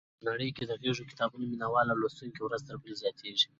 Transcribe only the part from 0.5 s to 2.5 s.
کې د غږیزو کتابونو مینوال او لوستونکي